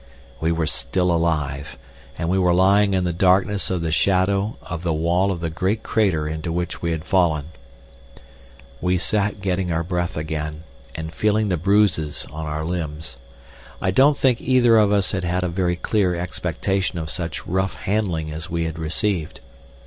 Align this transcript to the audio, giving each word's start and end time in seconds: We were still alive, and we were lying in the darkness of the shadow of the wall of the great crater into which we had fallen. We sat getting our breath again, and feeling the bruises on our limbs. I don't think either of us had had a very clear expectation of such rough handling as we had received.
We 0.39 0.51
were 0.51 0.65
still 0.65 1.11
alive, 1.11 1.77
and 2.17 2.27
we 2.27 2.39
were 2.39 2.55
lying 2.55 2.95
in 2.95 3.03
the 3.03 3.13
darkness 3.13 3.69
of 3.69 3.83
the 3.83 3.91
shadow 3.91 4.57
of 4.63 4.81
the 4.81 4.95
wall 4.95 5.29
of 5.31 5.41
the 5.41 5.51
great 5.51 5.83
crater 5.83 6.27
into 6.27 6.51
which 6.51 6.81
we 6.81 6.89
had 6.89 7.05
fallen. 7.05 7.49
We 8.81 8.97
sat 8.97 9.41
getting 9.41 9.71
our 9.71 9.83
breath 9.83 10.17
again, 10.17 10.63
and 10.95 11.13
feeling 11.13 11.49
the 11.49 11.55
bruises 11.57 12.25
on 12.31 12.47
our 12.47 12.65
limbs. 12.65 13.17
I 13.79 13.91
don't 13.91 14.17
think 14.17 14.41
either 14.41 14.75
of 14.79 14.91
us 14.91 15.11
had 15.11 15.23
had 15.23 15.43
a 15.43 15.49
very 15.49 15.75
clear 15.75 16.15
expectation 16.15 16.97
of 16.97 17.11
such 17.11 17.45
rough 17.45 17.75
handling 17.75 18.31
as 18.31 18.49
we 18.49 18.63
had 18.63 18.79
received. 18.79 19.39